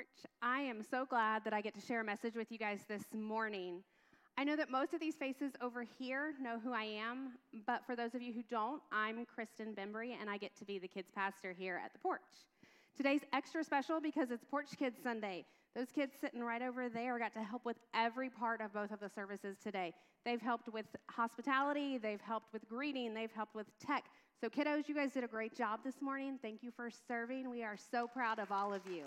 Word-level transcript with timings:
Porch. 0.00 0.30
I 0.40 0.60
am 0.60 0.82
so 0.82 1.04
glad 1.04 1.44
that 1.44 1.52
I 1.52 1.60
get 1.60 1.74
to 1.74 1.80
share 1.80 2.00
a 2.00 2.04
message 2.04 2.34
with 2.34 2.50
you 2.50 2.56
guys 2.56 2.80
this 2.88 3.02
morning. 3.12 3.82
I 4.38 4.44
know 4.44 4.56
that 4.56 4.70
most 4.70 4.94
of 4.94 5.00
these 5.00 5.14
faces 5.14 5.52
over 5.60 5.84
here 5.98 6.32
know 6.40 6.58
who 6.58 6.72
I 6.72 6.84
am, 6.84 7.32
but 7.66 7.84
for 7.84 7.94
those 7.94 8.14
of 8.14 8.22
you 8.22 8.32
who 8.32 8.42
don't, 8.48 8.80
I'm 8.90 9.26
Kristen 9.26 9.74
Bembry, 9.74 10.14
and 10.18 10.30
I 10.30 10.38
get 10.38 10.56
to 10.56 10.64
be 10.64 10.78
the 10.78 10.88
kids' 10.88 11.10
pastor 11.14 11.52
here 11.52 11.78
at 11.84 11.92
the 11.92 11.98
porch. 11.98 12.20
Today's 12.96 13.20
extra 13.34 13.62
special 13.62 14.00
because 14.00 14.30
it's 14.30 14.42
Porch 14.42 14.70
Kids 14.78 14.96
Sunday. 15.02 15.44
Those 15.76 15.88
kids 15.94 16.14
sitting 16.18 16.42
right 16.42 16.62
over 16.62 16.88
there 16.88 17.18
got 17.18 17.34
to 17.34 17.42
help 17.42 17.66
with 17.66 17.76
every 17.92 18.30
part 18.30 18.62
of 18.62 18.72
both 18.72 18.92
of 18.92 19.00
the 19.00 19.10
services 19.10 19.58
today. 19.62 19.92
They've 20.24 20.40
helped 20.40 20.72
with 20.72 20.86
hospitality, 21.10 21.98
they've 21.98 22.22
helped 22.22 22.54
with 22.54 22.66
greeting, 22.66 23.12
they've 23.12 23.32
helped 23.32 23.54
with 23.54 23.66
tech. 23.78 24.04
So, 24.40 24.48
kiddos, 24.48 24.88
you 24.88 24.94
guys 24.94 25.12
did 25.12 25.24
a 25.24 25.28
great 25.28 25.54
job 25.54 25.80
this 25.84 26.00
morning. 26.00 26.38
Thank 26.40 26.62
you 26.62 26.70
for 26.74 26.88
serving. 27.06 27.50
We 27.50 27.62
are 27.62 27.76
so 27.76 28.06
proud 28.06 28.38
of 28.38 28.50
all 28.50 28.72
of 28.72 28.80
you. 28.90 29.02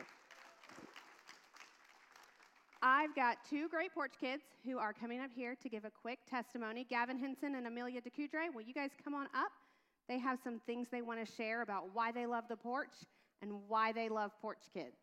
I've 2.86 3.16
got 3.16 3.38
two 3.50 3.70
great 3.70 3.94
porch 3.94 4.12
kids 4.20 4.44
who 4.66 4.78
are 4.78 4.92
coming 4.92 5.22
up 5.22 5.30
here 5.34 5.56
to 5.64 5.70
give 5.70 5.86
a 5.86 5.90
quick 5.90 6.20
testimony. 6.30 6.86
Gavin 6.90 7.18
Henson 7.18 7.56
and 7.56 7.66
Amelia 7.66 8.02
DeCoudre, 8.02 8.54
will 8.54 8.62
you 8.62 8.74
guys 8.74 8.90
come 9.02 9.16
on 9.16 9.28
up? 9.28 9.54
They 10.10 10.20
have 10.20 10.38
some 10.44 10.60
things 10.66 10.90
they 10.90 11.02
want 11.02 11.26
to 11.26 11.34
share 11.34 11.62
about 11.62 11.86
why 11.94 12.12
they 12.12 12.26
love 12.26 12.44
the 12.50 12.58
porch 12.58 12.92
and 13.42 13.54
why 13.70 13.94
they 13.94 14.10
love 14.10 14.32
porch 14.42 14.64
kids. 14.74 14.98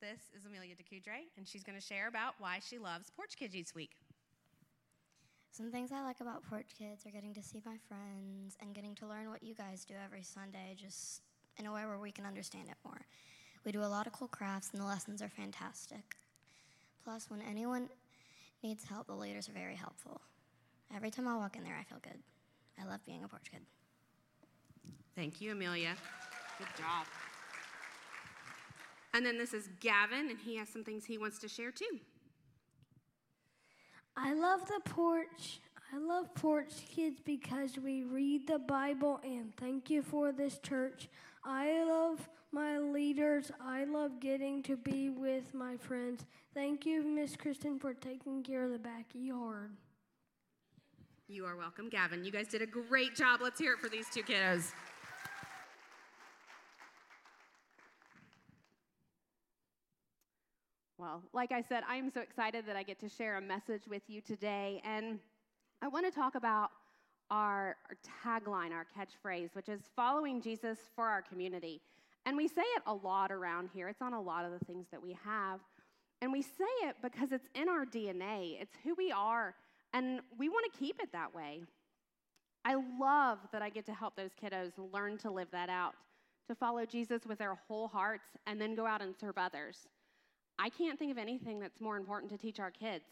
This 0.00 0.30
is 0.34 0.46
Amelia 0.46 0.74
DeCoudre, 0.74 1.28
and 1.36 1.46
she's 1.46 1.62
going 1.62 1.78
to 1.78 1.84
share 1.84 2.08
about 2.08 2.32
why 2.38 2.58
she 2.66 2.78
loves 2.78 3.10
Porch 3.10 3.36
Kids 3.36 3.54
each 3.54 3.74
week. 3.74 3.90
Some 5.50 5.70
things 5.70 5.92
I 5.92 6.02
like 6.02 6.20
about 6.20 6.42
Porch 6.48 6.68
Kids 6.78 7.04
are 7.04 7.10
getting 7.10 7.34
to 7.34 7.42
see 7.42 7.60
my 7.66 7.76
friends 7.86 8.56
and 8.62 8.74
getting 8.74 8.94
to 8.94 9.06
learn 9.06 9.28
what 9.28 9.42
you 9.42 9.54
guys 9.54 9.84
do 9.84 9.92
every 10.02 10.22
Sunday, 10.22 10.74
just 10.74 11.20
in 11.58 11.66
a 11.66 11.72
way 11.72 11.84
where 11.84 11.98
we 11.98 12.10
can 12.10 12.24
understand 12.24 12.68
it 12.70 12.76
more. 12.82 13.02
We 13.66 13.72
do 13.72 13.82
a 13.82 13.84
lot 13.84 14.06
of 14.06 14.14
cool 14.14 14.28
crafts, 14.28 14.70
and 14.72 14.80
the 14.80 14.86
lessons 14.86 15.20
are 15.20 15.28
fantastic. 15.28 16.16
Plus, 17.04 17.28
when 17.28 17.42
anyone 17.42 17.90
needs 18.62 18.84
help, 18.84 19.06
the 19.06 19.14
leaders 19.14 19.50
are 19.50 19.52
very 19.52 19.76
helpful. 19.76 20.22
Every 20.96 21.10
time 21.10 21.28
I 21.28 21.36
walk 21.36 21.56
in 21.56 21.62
there, 21.62 21.76
I 21.78 21.84
feel 21.84 22.00
good. 22.02 22.18
I 22.80 22.86
love 22.86 23.04
being 23.04 23.22
a 23.22 23.28
porch 23.28 23.50
kid. 23.50 23.60
Thank 25.14 25.42
you, 25.42 25.52
Amelia. 25.52 25.94
Good 26.58 26.68
job. 26.78 27.06
And 29.20 29.26
then 29.26 29.36
this 29.36 29.52
is 29.52 29.68
Gavin, 29.80 30.30
and 30.30 30.38
he 30.38 30.56
has 30.56 30.70
some 30.70 30.82
things 30.82 31.04
he 31.04 31.18
wants 31.18 31.38
to 31.40 31.46
share 31.46 31.70
too. 31.70 32.00
I 34.16 34.32
love 34.32 34.66
the 34.66 34.80
porch. 34.86 35.60
I 35.92 35.98
love 35.98 36.34
Porch 36.34 36.72
Kids 36.88 37.20
because 37.22 37.76
we 37.76 38.02
read 38.02 38.46
the 38.46 38.58
Bible 38.58 39.20
and 39.22 39.54
thank 39.58 39.90
you 39.90 40.00
for 40.00 40.32
this 40.32 40.58
church. 40.60 41.10
I 41.44 41.84
love 41.84 42.30
my 42.50 42.78
leaders. 42.78 43.52
I 43.60 43.84
love 43.84 44.20
getting 44.20 44.62
to 44.62 44.78
be 44.78 45.10
with 45.10 45.52
my 45.52 45.76
friends. 45.76 46.24
Thank 46.54 46.86
you, 46.86 47.02
Miss 47.02 47.36
Kristen, 47.36 47.78
for 47.78 47.92
taking 47.92 48.42
care 48.42 48.64
of 48.64 48.70
the 48.70 48.78
backyard. 48.78 49.72
You 51.28 51.44
are 51.44 51.56
welcome, 51.56 51.90
Gavin. 51.90 52.24
You 52.24 52.32
guys 52.32 52.48
did 52.48 52.62
a 52.62 52.66
great 52.66 53.14
job. 53.14 53.40
Let's 53.42 53.60
hear 53.60 53.74
it 53.74 53.80
for 53.80 53.90
these 53.90 54.06
two 54.08 54.22
kiddos. 54.22 54.72
Well, 61.00 61.22
like 61.32 61.50
I 61.50 61.62
said, 61.62 61.82
I 61.88 61.96
am 61.96 62.10
so 62.10 62.20
excited 62.20 62.66
that 62.66 62.76
I 62.76 62.82
get 62.82 63.00
to 63.00 63.08
share 63.08 63.38
a 63.38 63.40
message 63.40 63.84
with 63.88 64.02
you 64.06 64.20
today. 64.20 64.82
And 64.84 65.18
I 65.80 65.88
want 65.88 66.04
to 66.04 66.12
talk 66.12 66.34
about 66.34 66.72
our, 67.30 67.76
our, 67.88 67.96
tagline, 68.22 68.70
our 68.70 68.84
catchphrase, 68.84 69.54
which 69.54 69.70
is 69.70 69.80
following 69.96 70.42
Jesus 70.42 70.78
for 70.94 71.06
our 71.06 71.22
community. 71.22 71.80
And 72.26 72.36
we 72.36 72.46
say 72.46 72.60
it 72.76 72.82
a 72.86 72.92
lot 72.92 73.32
around 73.32 73.70
here, 73.72 73.88
it's 73.88 74.02
on 74.02 74.12
a 74.12 74.20
lot 74.20 74.44
of 74.44 74.52
the 74.52 74.62
things 74.66 74.88
that 74.90 75.02
we 75.02 75.16
have. 75.24 75.60
And 76.20 76.30
we 76.32 76.42
say 76.42 76.68
it 76.82 76.96
because 77.00 77.32
it's 77.32 77.48
in 77.54 77.70
our 77.70 77.86
DNA, 77.86 78.60
it's 78.60 78.76
who 78.84 78.94
we 78.94 79.10
are, 79.10 79.54
and 79.94 80.20
we 80.38 80.50
want 80.50 80.70
to 80.70 80.78
keep 80.78 81.00
it 81.02 81.10
that 81.12 81.34
way. 81.34 81.62
I 82.66 82.74
love 83.00 83.38
that 83.52 83.62
I 83.62 83.70
get 83.70 83.86
to 83.86 83.94
help 83.94 84.16
those 84.16 84.32
kiddos 84.34 84.72
learn 84.92 85.16
to 85.18 85.30
live 85.30 85.48
that 85.52 85.70
out, 85.70 85.94
to 86.46 86.54
follow 86.54 86.84
Jesus 86.84 87.22
with 87.26 87.38
their 87.38 87.54
whole 87.54 87.88
hearts, 87.88 88.28
and 88.46 88.60
then 88.60 88.74
go 88.74 88.86
out 88.86 89.00
and 89.00 89.14
serve 89.18 89.38
others. 89.38 89.88
I 90.62 90.68
can't 90.68 90.98
think 90.98 91.10
of 91.10 91.16
anything 91.16 91.58
that's 91.58 91.80
more 91.80 91.96
important 91.96 92.30
to 92.32 92.36
teach 92.36 92.60
our 92.60 92.70
kids. 92.70 93.04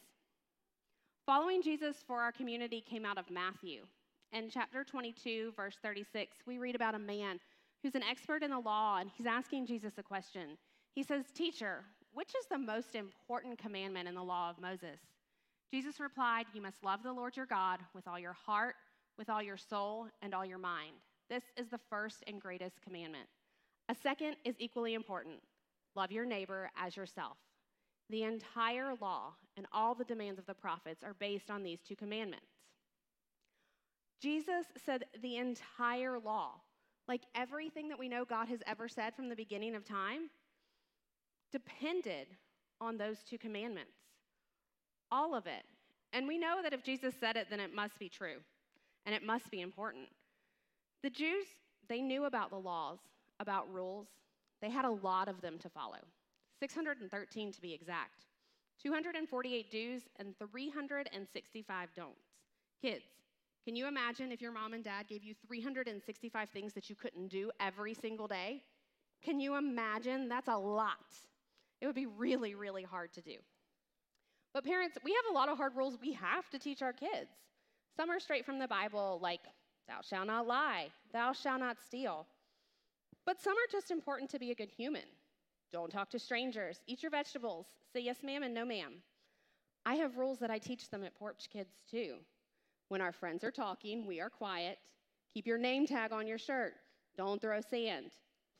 Following 1.25 1.62
Jesus 1.62 1.97
for 2.06 2.20
our 2.20 2.31
community 2.31 2.82
came 2.82 3.06
out 3.06 3.16
of 3.16 3.31
Matthew. 3.31 3.86
In 4.34 4.50
chapter 4.50 4.84
22, 4.84 5.54
verse 5.56 5.78
36, 5.82 6.36
we 6.47 6.59
read 6.59 6.75
about 6.75 6.94
a 6.94 6.98
man 6.98 7.41
who's 7.82 7.94
an 7.94 8.03
expert 8.03 8.42
in 8.42 8.50
the 8.50 8.59
law, 8.59 8.98
and 8.98 9.09
he's 9.16 9.25
asking 9.25 9.66
Jesus 9.66 9.94
a 9.97 10.03
question. 10.03 10.59
He 10.94 11.03
says, 11.03 11.25
Teacher, 11.32 11.84
which 12.12 12.34
is 12.38 12.44
the 12.50 12.59
most 12.59 12.94
important 12.94 13.56
commandment 13.56 14.09
in 14.09 14.15
the 14.15 14.22
law 14.22 14.50
of 14.50 14.60
Moses? 14.60 15.00
Jesus 15.72 16.00
replied, 16.00 16.44
You 16.53 16.60
must 16.60 16.84
love 16.84 17.03
the 17.03 17.12
Lord 17.12 17.34
your 17.34 17.47
God 17.47 17.80
with 17.94 18.06
all 18.06 18.19
your 18.19 18.34
heart, 18.34 18.75
with 19.16 19.30
all 19.30 19.42
your 19.42 19.56
soul, 19.56 20.09
and 20.20 20.34
all 20.34 20.44
your 20.44 20.59
mind. 20.59 20.97
This 21.30 21.44
is 21.56 21.69
the 21.69 21.80
first 21.88 22.22
and 22.26 22.42
greatest 22.42 22.82
commandment. 22.82 23.28
A 23.88 23.94
second 23.94 24.36
is 24.44 24.56
equally 24.59 24.92
important 24.92 25.41
Love 25.94 26.12
your 26.12 26.26
neighbor 26.26 26.71
as 26.76 26.97
yourself. 26.97 27.37
The 28.10 28.22
entire 28.22 28.94
law 29.00 29.32
and 29.56 29.66
all 29.72 29.94
the 29.94 30.04
demands 30.04 30.38
of 30.38 30.47
the 30.47 30.54
prophets 30.54 31.04
are 31.04 31.15
based 31.15 31.50
on 31.50 31.62
these 31.62 31.81
two 31.87 31.97
commandments. 31.97 32.47
Jesus 34.21 34.66
said 34.84 35.04
the 35.22 35.37
entire 35.37 36.19
law, 36.19 36.53
like 37.06 37.22
everything 37.34 37.88
that 37.88 37.98
we 37.98 38.09
know 38.09 38.25
God 38.25 38.48
has 38.48 38.60
ever 38.66 38.88
said 38.88 39.15
from 39.15 39.28
the 39.28 39.37
beginning 39.37 39.75
of 39.75 39.84
time, 39.84 40.31
depended 41.53 42.27
on 42.81 42.97
those 42.97 43.19
two 43.28 43.38
commandments. 43.38 43.93
All 45.10 45.34
of 45.34 45.47
it. 45.47 45.62
And 46.12 46.27
we 46.27 46.38
know 46.38 46.62
that 46.62 46.72
if 46.72 46.82
Jesus 46.82 47.15
said 47.21 47.37
it, 47.37 47.48
then 47.50 47.60
it 47.60 47.75
must 47.75 47.98
be 47.98 48.09
true 48.09 48.37
and 49.06 49.15
it 49.15 49.25
must 49.25 49.50
be 49.50 49.60
important. 49.60 50.09
The 51.03 51.10
Jews, 51.10 51.47
they 51.88 52.00
knew 52.00 52.25
about 52.25 52.50
the 52.50 52.59
laws, 52.59 52.98
about 53.41 53.72
rules, 53.72 54.09
they 54.60 54.70
had 54.70 54.84
a 54.84 54.91
lot 54.91 55.28
of 55.28 55.41
them 55.41 55.58
to 55.58 55.69
follow 55.69 55.98
613 56.60 57.52
to 57.52 57.60
be 57.60 57.72
exact, 57.72 58.24
248 58.82 59.70
do's 59.70 60.02
and 60.19 60.34
365 60.38 61.88
don'ts. 61.94 62.14
Kids, 62.82 63.04
can 63.64 63.76
you 63.76 63.86
imagine 63.86 64.32
if 64.32 64.41
your 64.41 64.52
mom 64.52 64.72
and 64.72 64.82
dad 64.82 65.08
gave 65.08 65.22
you 65.22 65.34
365 65.47 66.48
things 66.50 66.72
that 66.72 66.88
you 66.88 66.97
couldn't 66.97 67.28
do 67.28 67.50
every 67.60 67.94
single 67.94 68.26
day? 68.26 68.62
Can 69.22 69.41
you 69.41 69.56
imagine? 69.56 70.28
That's 70.28 70.48
a 70.48 70.56
lot. 70.56 70.97
It 71.80 71.86
would 71.86 71.94
be 71.94 72.06
really, 72.06 72.54
really 72.54 72.82
hard 72.82 73.12
to 73.14 73.20
do. 73.20 73.36
But 74.54 74.64
parents, 74.64 74.97
we 75.04 75.12
have 75.12 75.30
a 75.30 75.34
lot 75.34 75.48
of 75.48 75.56
hard 75.56 75.76
rules 75.76 75.98
we 76.00 76.12
have 76.14 76.48
to 76.50 76.58
teach 76.58 76.82
our 76.82 76.92
kids. 76.92 77.30
Some 77.97 78.10
are 78.10 78.20
straight 78.20 78.47
from 78.47 78.58
the 78.58 78.68
Bible, 78.68 79.18
like, 79.22 79.41
thou 79.88 80.00
shalt 80.02 80.28
not 80.28 80.47
lie, 80.47 80.86
thou 81.12 81.32
shalt 81.32 81.60
not 81.60 81.76
steal. 81.84 82.26
But 83.28 83.43
some 83.43 83.53
are 83.53 83.71
just 83.71 83.91
important 83.91 84.31
to 84.31 84.39
be 84.39 84.53
a 84.53 84.55
good 84.55 84.71
human. 84.71 85.03
Don't 85.71 85.93
talk 85.93 86.09
to 86.12 86.19
strangers, 86.19 86.81
eat 86.87 87.03
your 87.03 87.11
vegetables, 87.11 87.66
say 87.93 88.00
yes, 88.00 88.22
ma'am, 88.22 88.43
and 88.43 88.55
no, 88.55 88.65
ma'am. 88.65 89.03
I 89.84 89.97
have 89.97 90.16
rules 90.16 90.39
that 90.39 90.50
I 90.50 90.56
teach 90.56 90.89
them 90.89 91.05
at 91.05 91.15
Porch 91.15 91.50
Kids 91.53 91.83
too. 91.91 92.15
When 92.89 93.03
our 93.03 93.12
friends 93.12 93.44
are 93.44 93.50
talking, 93.50 94.06
we 94.06 94.19
are 94.19 94.31
quiet. 94.31 94.78
Keep 95.34 95.47
your 95.47 95.59
name 95.59 95.87
tag 95.87 96.11
on 96.11 96.27
your 96.27 96.39
shirt. 96.39 96.72
Don't 97.19 97.39
throw 97.39 97.61
sand. 97.61 98.12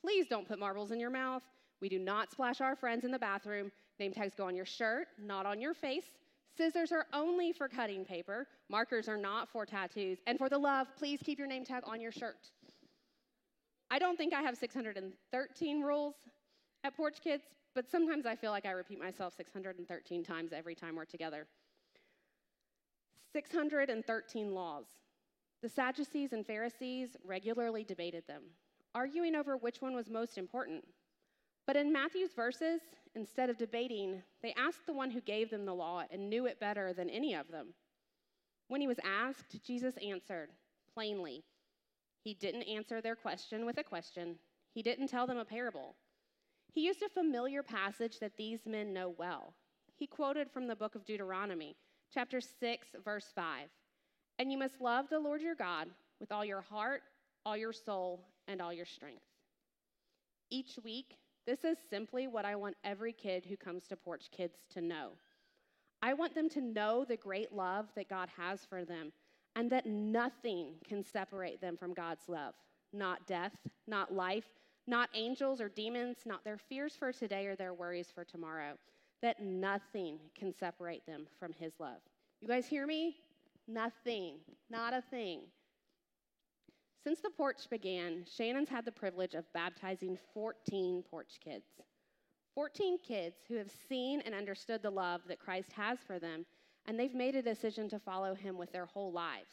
Please 0.03 0.27
don't 0.29 0.47
put 0.47 0.59
marbles 0.59 0.91
in 0.91 1.00
your 1.00 1.09
mouth. 1.09 1.43
We 1.81 1.89
do 1.89 1.99
not 1.99 2.31
splash 2.31 2.61
our 2.61 2.77
friends 2.77 3.06
in 3.06 3.11
the 3.11 3.19
bathroom. 3.19 3.73
Name 3.99 4.12
tags 4.12 4.35
go 4.37 4.49
on 4.49 4.55
your 4.55 4.67
shirt, 4.67 5.06
not 5.19 5.47
on 5.47 5.62
your 5.62 5.73
face. 5.73 6.11
Scissors 6.59 6.93
are 6.93 7.06
only 7.14 7.55
for 7.55 7.69
cutting 7.69 8.05
paper. 8.05 8.47
Markers 8.69 9.09
are 9.09 9.17
not 9.17 9.49
for 9.49 9.64
tattoos. 9.64 10.19
And 10.26 10.37
for 10.37 10.50
the 10.50 10.59
love, 10.59 10.88
please 10.99 11.21
keep 11.25 11.38
your 11.38 11.49
name 11.49 11.64
tag 11.64 11.85
on 11.87 12.03
your 12.03 12.12
shirt. 12.12 12.50
I 13.90 13.99
don't 13.99 14.17
think 14.17 14.35
I 14.35 14.43
have 14.43 14.56
613 14.56 15.81
rules 15.82 16.14
at 16.85 16.96
Porch 16.96 17.19
Kids, 17.23 17.44
but 17.75 17.90
sometimes 17.90 18.26
I 18.26 18.35
feel 18.35 18.50
like 18.50 18.67
I 18.67 18.73
repeat 18.73 18.99
myself 18.99 19.35
613 19.37 20.25
times 20.25 20.52
every 20.52 20.75
time 20.75 20.96
we're 20.96 21.05
together. 21.05 21.46
613 23.32 24.55
laws. 24.55 24.87
The 25.62 25.69
Sadducees 25.69 26.32
and 26.32 26.46
Pharisees 26.46 27.17
regularly 27.25 27.85
debated 27.85 28.25
them, 28.26 28.43
arguing 28.94 29.35
over 29.35 29.56
which 29.56 29.81
one 29.81 29.94
was 29.94 30.08
most 30.08 30.38
important. 30.38 30.85
But 31.67 31.76
in 31.76 31.93
Matthew's 31.93 32.32
verses, 32.35 32.81
instead 33.14 33.50
of 33.50 33.58
debating, 33.58 34.23
they 34.43 34.55
asked 34.56 34.87
the 34.87 34.93
one 34.93 35.11
who 35.11 35.20
gave 35.20 35.50
them 35.50 35.67
the 35.67 35.75
law 35.75 36.05
and 36.11 36.31
knew 36.31 36.46
it 36.46 36.61
better 36.61 36.93
than 36.93 37.11
any 37.11 37.35
of 37.35 37.49
them. 37.50 37.75
When 38.69 38.81
he 38.81 38.87
was 38.87 39.00
asked, 39.05 39.62
Jesus 39.64 39.94
answered 39.96 40.50
plainly 40.94 41.44
he 42.28 42.34
didn't 42.34 42.64
answer 42.64 43.00
their 43.00 43.16
question 43.16 43.64
with 43.64 43.78
a 43.78 43.82
question, 43.82 44.36
he 44.75 44.82
didn't 44.82 45.08
tell 45.08 45.26
them 45.26 45.38
a 45.38 45.46
parable. 45.46 45.94
He 46.75 46.84
used 46.84 47.02
a 47.02 47.08
familiar 47.08 47.62
passage 47.62 48.19
that 48.20 48.36
these 48.36 48.66
men 48.66 48.92
know 48.92 49.14
well. 49.16 49.54
he 49.96 50.06
quoted 50.06 50.50
from 50.50 50.66
the 50.66 50.76
book 50.76 50.94
of 50.94 51.06
Deuteronomy, 51.06 51.75
chapter 52.12 52.38
6, 52.42 52.88
verse 53.02 53.32
5. 53.34 53.69
And 54.38 54.52
you 54.52 54.58
must 54.58 54.78
love 54.78 55.06
the 55.08 55.19
Lord 55.19 55.40
your 55.40 55.54
God 55.54 55.88
with 56.20 56.30
all 56.30 56.44
your 56.44 56.60
heart, 56.60 57.00
all 57.46 57.56
your 57.56 57.72
soul, 57.72 58.26
and 58.46 58.60
all 58.60 58.75
your 58.75 58.84
strength. 58.84 59.25
Each 60.50 60.78
week, 60.84 61.16
this 61.46 61.64
is 61.64 61.78
simply 61.88 62.28
what 62.28 62.44
I 62.44 62.56
want 62.56 62.76
every 62.84 63.14
kid 63.14 63.46
who 63.46 63.56
comes 63.56 63.86
to 63.88 63.96
Porch 63.96 64.26
Kids 64.30 64.58
to 64.75 64.82
know. 64.82 65.12
I 66.02 66.12
want 66.12 66.34
them 66.34 66.50
to 66.50 66.60
know 66.60 67.06
the 67.08 67.16
great 67.16 67.54
love 67.54 67.86
that 67.96 68.10
God 68.10 68.28
has 68.36 68.66
for 68.69 68.84
them 68.84 69.12
and 69.56 69.71
that 69.71 69.87
nothing 69.87 70.75
can 70.87 71.03
separate 71.05 71.61
them 71.61 71.77
from 71.77 71.95
God's 71.95 72.29
love. 72.29 72.55
Not 72.93 73.27
death, 73.27 73.53
not 73.87 74.15
life, 74.15 74.47
not 74.87 75.11
angels 75.15 75.61
or 75.61 75.69
demons, 75.69 76.19
not 76.25 76.45
their 76.45 76.59
fears 76.59 76.95
for 76.97 77.12
today 77.12 77.47
or 77.47 77.56
their 77.56 77.75
worries 77.75 78.09
for 78.15 78.25
tomorrow. 78.25 78.75
That 79.21 79.43
nothing 79.43 80.19
can 80.39 80.55
separate 80.55 81.05
them 81.06 81.27
from 81.39 81.53
His 81.53 81.73
love. 81.79 82.00
You 82.41 82.49
guys 82.49 82.67
hear 82.67 82.87
me? 82.87 83.17
Nothing, 83.67 84.37
not 84.71 84.95
a 84.95 85.03
thing. 85.03 85.43
Since 87.05 87.21
the 87.21 87.31
porch 87.31 87.69
began, 87.71 88.25
Shannon's 88.25 88.69
had 88.69 88.85
the 88.85 88.93
privilege 88.93 89.35
of 89.35 89.53
baptizing 89.53 90.19
14 90.35 91.03
porch 91.11 91.39
kids. 91.43 91.67
14 92.55 92.99
kids 92.99 93.37
who 93.49 93.55
have 93.55 93.71
seen 93.89 94.21
and 94.23 94.35
understood 94.35 94.83
the 94.83 94.91
love 94.91 95.21
that 95.29 95.39
Christ 95.39 95.73
has 95.73 95.99
for 96.06 96.19
them, 96.19 96.45
and 96.88 96.99
they've 96.99 97.14
made 97.14 97.37
a 97.37 97.43
decision 97.43 97.87
to 97.90 97.99
follow 97.99 98.35
him 98.35 98.56
with 98.56 98.73
their 98.73 98.87
whole 98.87 99.12
lives. 99.12 99.52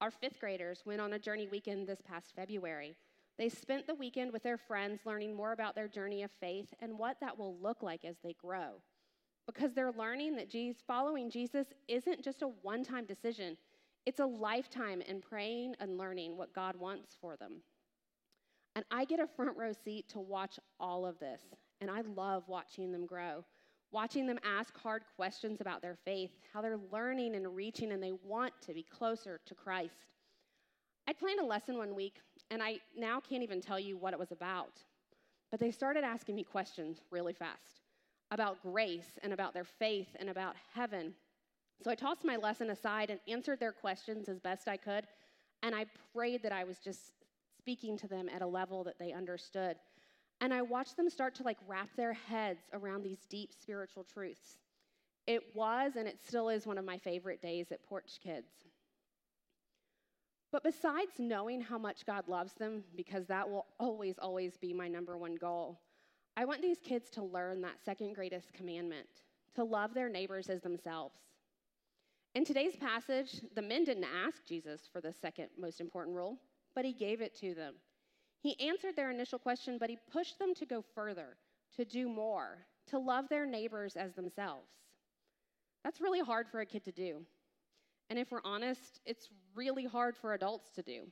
Our 0.00 0.10
fifth 0.10 0.40
graders 0.40 0.82
went 0.84 1.00
on 1.00 1.12
a 1.12 1.18
journey 1.18 1.46
weekend 1.46 1.86
this 1.86 2.02
past 2.02 2.32
February. 2.34 2.96
They 3.38 3.48
spent 3.48 3.86
the 3.86 3.94
weekend 3.94 4.32
with 4.32 4.42
their 4.42 4.58
friends 4.58 5.00
learning 5.06 5.34
more 5.34 5.52
about 5.52 5.76
their 5.76 5.86
journey 5.86 6.24
of 6.24 6.32
faith 6.40 6.66
and 6.80 6.98
what 6.98 7.20
that 7.20 7.38
will 7.38 7.56
look 7.58 7.84
like 7.84 8.04
as 8.04 8.16
they 8.22 8.34
grow. 8.34 8.82
Because 9.46 9.74
they're 9.74 9.92
learning 9.92 10.34
that 10.36 10.50
Jesus, 10.50 10.82
following 10.84 11.30
Jesus 11.30 11.68
isn't 11.86 12.22
just 12.22 12.42
a 12.42 12.48
one 12.48 12.82
time 12.82 13.06
decision, 13.06 13.56
it's 14.04 14.20
a 14.20 14.26
lifetime 14.26 15.02
in 15.02 15.20
praying 15.20 15.76
and 15.78 15.96
learning 15.96 16.36
what 16.36 16.52
God 16.52 16.74
wants 16.76 17.16
for 17.20 17.36
them. 17.36 17.62
And 18.74 18.84
I 18.90 19.04
get 19.04 19.20
a 19.20 19.26
front 19.36 19.56
row 19.56 19.72
seat 19.84 20.08
to 20.10 20.18
watch 20.18 20.58
all 20.80 21.06
of 21.06 21.20
this, 21.20 21.42
and 21.80 21.88
I 21.88 22.00
love 22.00 22.48
watching 22.48 22.90
them 22.90 23.06
grow, 23.06 23.44
watching 23.94 24.26
them 24.26 24.40
ask 24.44 24.76
hard 24.76 25.04
questions 25.14 25.60
about 25.60 25.80
their 25.80 25.96
faith, 26.04 26.32
how 26.52 26.60
they're 26.60 26.80
learning 26.90 27.36
and 27.36 27.54
reaching, 27.54 27.92
and 27.92 28.02
they 28.02 28.10
want 28.24 28.52
to 28.60 28.74
be 28.74 28.82
closer 28.82 29.40
to 29.46 29.54
Christ. 29.54 30.08
I 31.06 31.12
planned 31.12 31.38
a 31.38 31.44
lesson 31.44 31.78
one 31.78 31.94
week, 31.94 32.16
and 32.50 32.60
I 32.60 32.80
now 32.96 33.20
can't 33.20 33.44
even 33.44 33.60
tell 33.60 33.78
you 33.78 33.96
what 33.96 34.12
it 34.12 34.18
was 34.18 34.32
about, 34.32 34.82
but 35.52 35.60
they 35.60 35.70
started 35.70 36.02
asking 36.02 36.34
me 36.34 36.42
questions 36.42 37.02
really 37.12 37.32
fast 37.32 37.82
about 38.32 38.60
grace 38.62 39.16
and 39.22 39.32
about 39.32 39.54
their 39.54 39.64
faith 39.64 40.08
and 40.18 40.28
about 40.28 40.56
heaven. 40.74 41.14
So 41.80 41.88
I 41.88 41.94
tossed 41.94 42.24
my 42.24 42.34
lesson 42.34 42.70
aside 42.70 43.10
and 43.10 43.20
answered 43.28 43.60
their 43.60 43.70
questions 43.70 44.28
as 44.28 44.40
best 44.40 44.66
I 44.66 44.76
could, 44.76 45.06
and 45.62 45.72
I 45.72 45.86
prayed 46.12 46.42
that 46.42 46.52
I 46.52 46.64
was 46.64 46.78
just 46.78 47.12
speaking 47.58 47.96
to 47.98 48.08
them 48.08 48.28
at 48.28 48.42
a 48.42 48.46
level 48.46 48.82
that 48.84 48.98
they 48.98 49.12
understood. 49.12 49.76
And 50.44 50.52
I 50.52 50.60
watched 50.60 50.98
them 50.98 51.08
start 51.08 51.34
to 51.36 51.42
like 51.42 51.56
wrap 51.66 51.88
their 51.96 52.12
heads 52.12 52.60
around 52.74 53.02
these 53.02 53.24
deep 53.30 53.54
spiritual 53.58 54.04
truths. 54.04 54.58
It 55.26 55.40
was 55.54 55.92
and 55.96 56.06
it 56.06 56.18
still 56.22 56.50
is 56.50 56.66
one 56.66 56.76
of 56.76 56.84
my 56.84 56.98
favorite 56.98 57.40
days 57.40 57.72
at 57.72 57.82
Porch 57.82 58.18
Kids. 58.22 58.52
But 60.52 60.62
besides 60.62 61.12
knowing 61.18 61.62
how 61.62 61.78
much 61.78 62.04
God 62.04 62.28
loves 62.28 62.52
them, 62.52 62.84
because 62.94 63.24
that 63.28 63.48
will 63.48 63.64
always, 63.80 64.18
always 64.18 64.58
be 64.58 64.74
my 64.74 64.86
number 64.86 65.16
one 65.16 65.34
goal, 65.34 65.80
I 66.36 66.44
want 66.44 66.60
these 66.60 66.78
kids 66.84 67.08
to 67.12 67.22
learn 67.22 67.62
that 67.62 67.82
second 67.82 68.14
greatest 68.14 68.52
commandment 68.52 69.08
to 69.54 69.64
love 69.64 69.94
their 69.94 70.10
neighbors 70.10 70.50
as 70.50 70.60
themselves. 70.60 71.16
In 72.34 72.44
today's 72.44 72.76
passage, 72.76 73.40
the 73.54 73.62
men 73.62 73.84
didn't 73.84 74.04
ask 74.04 74.44
Jesus 74.44 74.82
for 74.92 75.00
the 75.00 75.10
second 75.10 75.48
most 75.58 75.80
important 75.80 76.14
rule, 76.14 76.36
but 76.74 76.84
he 76.84 76.92
gave 76.92 77.22
it 77.22 77.34
to 77.40 77.54
them. 77.54 77.76
He 78.44 78.60
answered 78.60 78.94
their 78.94 79.10
initial 79.10 79.38
question, 79.38 79.78
but 79.78 79.88
he 79.88 79.96
pushed 80.12 80.38
them 80.38 80.54
to 80.56 80.66
go 80.66 80.84
further, 80.94 81.38
to 81.76 81.86
do 81.86 82.10
more, 82.10 82.58
to 82.88 82.98
love 82.98 83.30
their 83.30 83.46
neighbors 83.46 83.96
as 83.96 84.12
themselves. 84.12 84.68
That's 85.82 85.98
really 85.98 86.20
hard 86.20 86.46
for 86.50 86.60
a 86.60 86.66
kid 86.66 86.84
to 86.84 86.92
do. 86.92 87.22
And 88.10 88.18
if 88.18 88.30
we're 88.30 88.44
honest, 88.44 89.00
it's 89.06 89.30
really 89.54 89.86
hard 89.86 90.14
for 90.14 90.34
adults 90.34 90.68
to 90.72 90.82
do. 90.82 91.04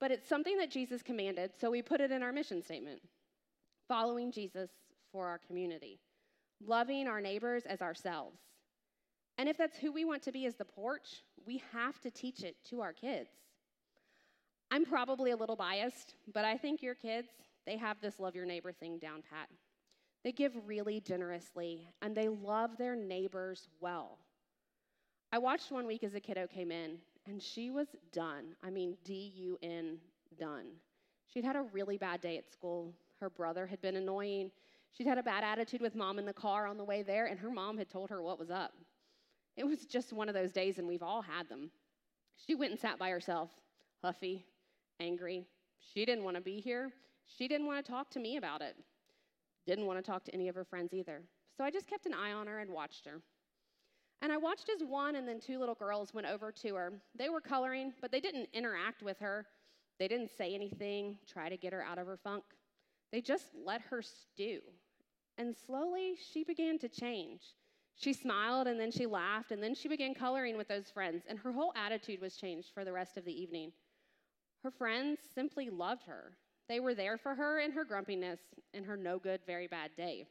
But 0.00 0.10
it's 0.10 0.28
something 0.28 0.58
that 0.58 0.70
Jesus 0.70 1.02
commanded, 1.02 1.52
so 1.58 1.70
we 1.70 1.80
put 1.80 2.02
it 2.02 2.10
in 2.10 2.22
our 2.22 2.30
mission 2.32 2.62
statement 2.62 3.00
following 3.88 4.30
Jesus 4.30 4.68
for 5.10 5.28
our 5.28 5.38
community, 5.38 5.98
loving 6.62 7.08
our 7.08 7.22
neighbors 7.22 7.64
as 7.64 7.80
ourselves. 7.80 8.36
And 9.38 9.48
if 9.48 9.56
that's 9.56 9.78
who 9.78 9.92
we 9.92 10.04
want 10.04 10.22
to 10.24 10.32
be 10.32 10.44
as 10.44 10.56
the 10.56 10.66
porch, 10.66 11.24
we 11.46 11.62
have 11.72 11.98
to 12.02 12.10
teach 12.10 12.42
it 12.42 12.56
to 12.68 12.82
our 12.82 12.92
kids. 12.92 13.30
I'm 14.70 14.84
probably 14.84 15.32
a 15.32 15.36
little 15.36 15.56
biased, 15.56 16.14
but 16.32 16.44
I 16.44 16.56
think 16.56 16.80
your 16.82 16.94
kids, 16.94 17.28
they 17.66 17.76
have 17.76 18.00
this 18.00 18.20
love 18.20 18.36
your 18.36 18.46
neighbor 18.46 18.72
thing 18.72 18.98
down 18.98 19.22
pat. 19.28 19.48
They 20.22 20.32
give 20.32 20.52
really 20.66 21.00
generously 21.00 21.88
and 22.02 22.14
they 22.14 22.28
love 22.28 22.76
their 22.76 22.94
neighbors 22.94 23.68
well. 23.80 24.18
I 25.32 25.38
watched 25.38 25.72
one 25.72 25.86
week 25.86 26.04
as 26.04 26.14
a 26.14 26.20
kiddo 26.20 26.46
came 26.46 26.70
in 26.70 26.98
and 27.26 27.42
she 27.42 27.70
was 27.70 27.88
done. 28.12 28.54
I 28.62 28.70
mean, 28.70 28.96
D 29.04 29.32
U 29.36 29.58
N, 29.62 29.98
done. 30.38 30.66
She'd 31.26 31.44
had 31.44 31.56
a 31.56 31.62
really 31.72 31.96
bad 31.96 32.20
day 32.20 32.38
at 32.38 32.50
school. 32.50 32.94
Her 33.20 33.30
brother 33.30 33.66
had 33.66 33.80
been 33.80 33.96
annoying. 33.96 34.50
She'd 34.92 35.06
had 35.06 35.18
a 35.18 35.22
bad 35.22 35.44
attitude 35.44 35.80
with 35.80 35.94
mom 35.94 36.18
in 36.18 36.26
the 36.26 36.32
car 36.32 36.66
on 36.66 36.76
the 36.76 36.84
way 36.84 37.02
there, 37.02 37.26
and 37.26 37.38
her 37.38 37.50
mom 37.50 37.78
had 37.78 37.88
told 37.88 38.10
her 38.10 38.22
what 38.22 38.38
was 38.38 38.50
up. 38.50 38.72
It 39.56 39.64
was 39.64 39.84
just 39.84 40.12
one 40.12 40.28
of 40.28 40.34
those 40.34 40.52
days, 40.52 40.78
and 40.78 40.88
we've 40.88 41.02
all 41.02 41.22
had 41.22 41.48
them. 41.48 41.70
She 42.34 42.54
went 42.56 42.72
and 42.72 42.80
sat 42.80 42.98
by 42.98 43.10
herself, 43.10 43.50
huffy, 44.02 44.46
angry. 45.00 45.46
She 45.92 46.04
didn't 46.04 46.24
want 46.24 46.36
to 46.36 46.42
be 46.42 46.60
here. 46.60 46.92
She 47.26 47.48
didn't 47.48 47.66
want 47.66 47.84
to 47.84 47.90
talk 47.90 48.10
to 48.10 48.20
me 48.20 48.36
about 48.36 48.62
it. 48.62 48.76
Didn't 49.66 49.86
want 49.86 49.98
to 49.98 50.08
talk 50.08 50.24
to 50.24 50.34
any 50.34 50.48
of 50.48 50.54
her 50.54 50.64
friends 50.64 50.92
either. 50.92 51.22
So 51.56 51.64
I 51.64 51.70
just 51.70 51.86
kept 51.86 52.06
an 52.06 52.14
eye 52.14 52.32
on 52.32 52.46
her 52.46 52.60
and 52.60 52.70
watched 52.70 53.06
her. 53.06 53.20
And 54.22 54.30
I 54.30 54.36
watched 54.36 54.68
as 54.74 54.84
one 54.84 55.16
and 55.16 55.26
then 55.26 55.40
two 55.40 55.58
little 55.58 55.74
girls 55.74 56.12
went 56.12 56.26
over 56.26 56.52
to 56.52 56.74
her. 56.74 56.92
They 57.16 57.30
were 57.30 57.40
coloring, 57.40 57.92
but 58.00 58.12
they 58.12 58.20
didn't 58.20 58.48
interact 58.52 59.02
with 59.02 59.18
her. 59.20 59.46
They 59.98 60.08
didn't 60.08 60.30
say 60.36 60.54
anything, 60.54 61.18
try 61.26 61.48
to 61.48 61.56
get 61.56 61.72
her 61.72 61.82
out 61.82 61.98
of 61.98 62.06
her 62.06 62.18
funk. 62.22 62.44
They 63.12 63.20
just 63.20 63.46
let 63.64 63.80
her 63.82 64.02
stew. 64.02 64.60
And 65.38 65.54
slowly 65.66 66.16
she 66.32 66.44
began 66.44 66.78
to 66.78 66.88
change. 66.88 67.42
She 67.96 68.12
smiled 68.12 68.66
and 68.66 68.80
then 68.80 68.90
she 68.90 69.06
laughed 69.06 69.52
and 69.52 69.62
then 69.62 69.74
she 69.74 69.88
began 69.88 70.14
coloring 70.14 70.56
with 70.56 70.68
those 70.68 70.90
friends, 70.90 71.24
and 71.28 71.38
her 71.38 71.52
whole 71.52 71.72
attitude 71.76 72.20
was 72.20 72.36
changed 72.36 72.70
for 72.72 72.84
the 72.84 72.92
rest 72.92 73.16
of 73.16 73.24
the 73.24 73.42
evening. 73.42 73.72
Her 74.62 74.70
friends 74.70 75.20
simply 75.34 75.70
loved 75.70 76.04
her. 76.04 76.32
They 76.68 76.80
were 76.80 76.94
there 76.94 77.16
for 77.16 77.34
her 77.34 77.60
in 77.60 77.72
her 77.72 77.84
grumpiness 77.84 78.40
and 78.74 78.84
her 78.84 78.96
no 78.96 79.18
good, 79.18 79.40
very 79.46 79.66
bad 79.66 79.90
day. 79.96 80.26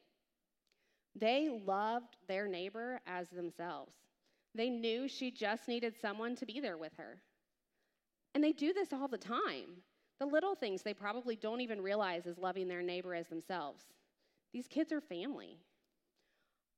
They 1.15 1.50
loved 1.65 2.15
their 2.27 2.48
neighbor 2.48 3.01
as 3.07 3.29
themselves. 3.29 3.93
They 4.55 4.69
knew 4.69 5.07
she 5.07 5.31
just 5.31 5.67
needed 5.67 5.95
someone 6.00 6.36
to 6.36 6.45
be 6.45 6.59
there 6.59 6.77
with 6.77 6.93
her. 6.98 7.17
And 8.33 8.43
they 8.43 8.51
do 8.51 8.74
this 8.74 8.93
all 8.93 9.07
the 9.07 9.17
time. 9.17 9.81
The 10.19 10.25
little 10.25 10.55
things 10.55 10.81
they 10.81 10.93
probably 10.93 11.36
don't 11.36 11.62
even 11.62 11.81
realize 11.81 12.25
is 12.25 12.38
loving 12.38 12.67
their 12.67 12.81
neighbor 12.81 13.15
as 13.15 13.27
themselves. 13.27 13.83
These 14.53 14.67
kids 14.67 14.91
are 14.91 15.01
family. 15.01 15.57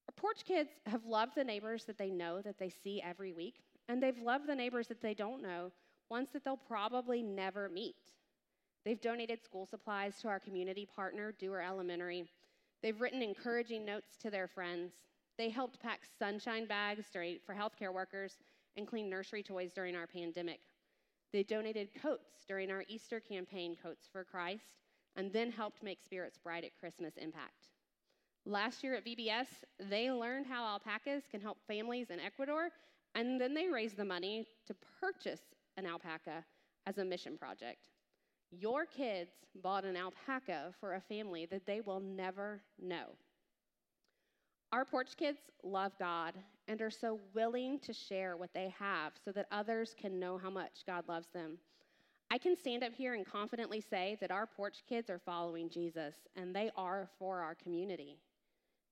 Our 0.07 0.13
porch 0.15 0.43
kids 0.45 0.71
have 0.85 1.05
loved 1.05 1.35
the 1.35 1.43
neighbors 1.43 1.85
that 1.85 1.97
they 1.97 2.09
know 2.09 2.41
that 2.41 2.57
they 2.57 2.69
see 2.69 3.01
every 3.01 3.33
week, 3.33 3.61
and 3.87 4.01
they've 4.01 4.17
loved 4.19 4.47
the 4.47 4.55
neighbors 4.55 4.87
that 4.87 5.01
they 5.01 5.13
don't 5.13 5.41
know, 5.41 5.71
ones 6.11 6.27
that 6.33 6.43
they'll 6.43 6.57
probably 6.57 7.23
never 7.23 7.69
meet. 7.69 7.95
They've 8.83 8.99
donated 8.99 9.41
school 9.43 9.65
supplies 9.65 10.19
to 10.21 10.27
our 10.27 10.39
community 10.39 10.85
partner, 10.85 11.33
Dewar 11.39 11.61
Elementary. 11.61 12.25
They've 12.83 12.99
written 12.99 13.21
encouraging 13.21 13.85
notes 13.85 14.17
to 14.21 14.29
their 14.29 14.47
friends. 14.47 14.91
They 15.37 15.49
helped 15.49 15.79
pack 15.79 16.01
sunshine 16.19 16.67
bags 16.67 17.05
for 17.45 17.55
healthcare 17.55 17.93
workers 17.93 18.37
and 18.75 18.85
clean 18.85 19.09
nursery 19.09 19.41
toys 19.41 19.71
during 19.73 19.95
our 19.95 20.07
pandemic. 20.07 20.59
They 21.31 21.43
donated 21.43 21.89
coats 22.01 22.43
during 22.47 22.71
our 22.71 22.83
Easter 22.89 23.21
campaign, 23.21 23.77
Coats 23.81 24.09
for 24.11 24.25
Christ, 24.25 24.79
and 25.15 25.31
then 25.31 25.49
helped 25.49 25.81
make 25.81 26.01
Spirits 26.03 26.37
Bright 26.37 26.65
at 26.65 26.77
Christmas 26.77 27.15
Impact. 27.17 27.69
Last 28.45 28.83
year 28.83 28.95
at 28.95 29.05
VBS, 29.05 29.47
they 29.89 30.11
learned 30.11 30.47
how 30.47 30.65
alpacas 30.65 31.23
can 31.31 31.39
help 31.39 31.59
families 31.67 32.09
in 32.09 32.19
Ecuador, 32.19 32.69
and 33.15 33.39
then 33.39 33.53
they 33.53 33.69
raised 33.69 33.97
the 33.97 34.05
money 34.05 34.47
to 34.67 34.75
purchase 34.99 35.41
an 35.77 35.85
alpaca 35.85 36.43
as 36.85 36.97
a 36.97 37.05
mission 37.05 37.37
project. 37.37 37.89
Your 38.51 38.85
kids 38.85 39.31
bought 39.63 39.85
an 39.85 39.95
alpaca 39.95 40.73
for 40.79 40.95
a 40.95 41.01
family 41.01 41.45
that 41.47 41.65
they 41.65 41.81
will 41.81 41.99
never 41.99 42.61
know. 42.81 43.15
Our 44.73 44.85
porch 44.85 45.17
kids 45.17 45.39
love 45.63 45.91
God 45.99 46.33
and 46.67 46.81
are 46.81 46.89
so 46.89 47.19
willing 47.33 47.79
to 47.79 47.91
share 47.93 48.37
what 48.37 48.53
they 48.53 48.73
have 48.79 49.13
so 49.23 49.31
that 49.31 49.47
others 49.51 49.95
can 49.99 50.19
know 50.19 50.37
how 50.37 50.49
much 50.49 50.85
God 50.85 51.03
loves 51.07 51.27
them. 51.33 51.57
I 52.29 52.37
can 52.37 52.55
stand 52.55 52.81
up 52.81 52.93
here 52.93 53.13
and 53.13 53.25
confidently 53.25 53.81
say 53.81 54.17
that 54.21 54.31
our 54.31 54.45
porch 54.45 54.83
kids 54.87 55.09
are 55.09 55.19
following 55.19 55.69
Jesus 55.69 56.15
and 56.37 56.55
they 56.55 56.71
are 56.77 57.09
for 57.19 57.41
our 57.41 57.55
community. 57.55 58.17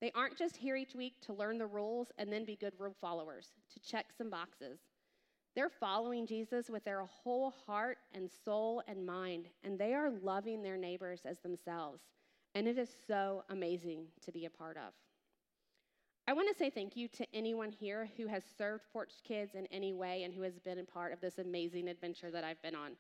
They 0.01 0.11
aren't 0.13 0.37
just 0.37 0.57
here 0.57 0.75
each 0.75 0.95
week 0.95 1.21
to 1.21 1.33
learn 1.33 1.57
the 1.57 1.65
rules 1.65 2.11
and 2.17 2.31
then 2.31 2.43
be 2.43 2.57
good 2.57 2.73
rule 2.77 2.95
followers, 2.99 3.51
to 3.73 3.79
check 3.79 4.07
some 4.17 4.29
boxes. 4.29 4.79
They're 5.55 5.69
following 5.69 6.27
Jesus 6.27 6.69
with 6.69 6.83
their 6.85 7.03
whole 7.03 7.53
heart 7.65 7.97
and 8.13 8.29
soul 8.45 8.83
and 8.87 9.05
mind, 9.05 9.47
and 9.63 9.77
they 9.77 9.93
are 9.93 10.11
loving 10.21 10.61
their 10.61 10.77
neighbors 10.77 11.21
as 11.25 11.39
themselves. 11.39 12.01
And 12.55 12.67
it 12.67 12.77
is 12.77 12.89
so 13.07 13.43
amazing 13.49 14.05
to 14.25 14.31
be 14.31 14.45
a 14.45 14.49
part 14.49 14.77
of. 14.77 14.93
I 16.27 16.33
want 16.33 16.47
to 16.47 16.55
say 16.55 16.69
thank 16.69 16.95
you 16.95 17.07
to 17.07 17.25
anyone 17.33 17.71
here 17.71 18.07
who 18.15 18.27
has 18.27 18.43
served 18.57 18.83
Porch 18.93 19.13
Kids 19.27 19.55
in 19.55 19.65
any 19.71 19.93
way 19.93 20.23
and 20.23 20.33
who 20.33 20.43
has 20.43 20.59
been 20.59 20.77
a 20.77 20.83
part 20.83 21.11
of 21.11 21.19
this 21.19 21.39
amazing 21.39 21.87
adventure 21.87 22.29
that 22.29 22.43
I've 22.43 22.61
been 22.61 22.75
on. 22.75 22.91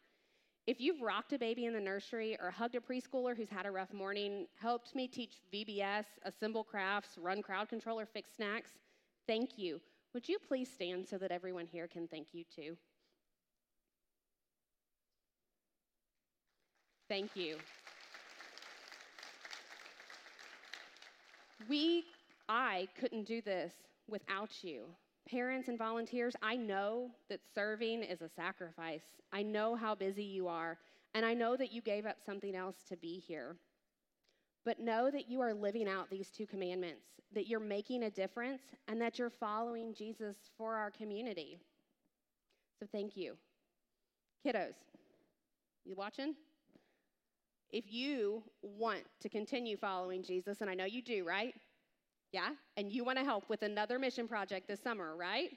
If 0.65 0.81
you've 0.81 1.01
rocked 1.01 1.33
a 1.33 1.37
baby 1.37 1.65
in 1.65 1.73
the 1.73 1.79
nursery 1.79 2.37
or 2.41 2.49
hugged 2.49 2.75
a 2.75 2.79
preschooler 2.79 3.37
who's 3.37 3.49
had 3.49 3.65
a 3.65 3.71
rough 3.71 3.93
morning, 3.93 4.47
helped 4.59 4.95
me 4.95 5.07
teach 5.07 5.35
VBS, 5.53 6.05
assemble 6.23 6.63
crafts, 6.63 7.17
run 7.17 7.41
crowd 7.41 7.69
control, 7.69 7.99
or 7.99 8.05
fix 8.05 8.31
snacks, 8.35 8.71
thank 9.27 9.57
you. 9.57 9.79
Would 10.13 10.27
you 10.27 10.39
please 10.39 10.69
stand 10.73 11.07
so 11.07 11.17
that 11.19 11.31
everyone 11.31 11.67
here 11.67 11.87
can 11.87 12.07
thank 12.07 12.33
you 12.33 12.43
too? 12.55 12.77
Thank 17.07 17.35
you. 17.35 17.57
We 21.67 22.05
I 22.47 22.87
couldn't 22.99 23.27
do 23.27 23.41
this 23.41 23.73
without 24.07 24.63
you. 24.63 24.85
Parents 25.29 25.67
and 25.67 25.77
volunteers, 25.77 26.35
I 26.41 26.55
know 26.55 27.11
that 27.29 27.41
serving 27.53 28.01
is 28.01 28.21
a 28.21 28.29
sacrifice. 28.29 29.03
I 29.31 29.43
know 29.43 29.75
how 29.75 29.93
busy 29.93 30.23
you 30.23 30.47
are, 30.47 30.79
and 31.13 31.23
I 31.23 31.35
know 31.35 31.55
that 31.55 31.71
you 31.71 31.81
gave 31.81 32.07
up 32.07 32.17
something 32.25 32.55
else 32.55 32.77
to 32.89 32.97
be 32.97 33.19
here. 33.19 33.55
But 34.65 34.79
know 34.79 35.09
that 35.11 35.29
you 35.29 35.41
are 35.41 35.53
living 35.53 35.87
out 35.87 36.09
these 36.09 36.29
two 36.29 36.45
commandments, 36.45 37.05
that 37.33 37.47
you're 37.47 37.59
making 37.59 38.03
a 38.03 38.09
difference, 38.09 38.61
and 38.87 39.01
that 39.01 39.17
you're 39.17 39.29
following 39.29 39.93
Jesus 39.93 40.35
for 40.57 40.75
our 40.75 40.91
community. 40.91 41.59
So 42.79 42.87
thank 42.91 43.15
you. 43.17 43.35
Kiddos, 44.45 44.75
you 45.85 45.95
watching? 45.95 46.35
If 47.71 47.91
you 47.91 48.43
want 48.61 49.03
to 49.21 49.29
continue 49.29 49.77
following 49.77 50.23
Jesus, 50.23 50.61
and 50.61 50.69
I 50.69 50.73
know 50.73 50.85
you 50.85 51.01
do, 51.01 51.23
right? 51.23 51.53
Yeah? 52.31 52.49
And 52.77 52.91
you 52.91 53.03
want 53.03 53.17
to 53.17 53.23
help 53.23 53.49
with 53.49 53.63
another 53.63 53.99
mission 53.99 54.27
project 54.27 54.67
this 54.67 54.81
summer, 54.81 55.15
right? 55.15 55.49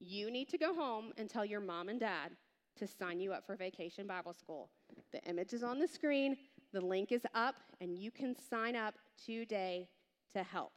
You 0.00 0.30
need 0.30 0.48
to 0.50 0.58
go 0.58 0.74
home 0.74 1.12
and 1.16 1.28
tell 1.28 1.44
your 1.44 1.60
mom 1.60 1.88
and 1.88 1.98
dad 1.98 2.32
to 2.76 2.86
sign 2.86 3.20
you 3.20 3.32
up 3.32 3.46
for 3.46 3.56
Vacation 3.56 4.06
Bible 4.06 4.32
School. 4.32 4.68
The 5.12 5.22
image 5.24 5.52
is 5.52 5.62
on 5.62 5.78
the 5.78 5.88
screen, 5.88 6.36
the 6.74 6.84
link 6.84 7.12
is 7.12 7.22
up, 7.34 7.54
and 7.80 7.96
you 7.96 8.10
can 8.10 8.34
sign 8.50 8.74
up 8.74 8.94
today 9.24 9.88
to 10.32 10.42
help. 10.42 10.72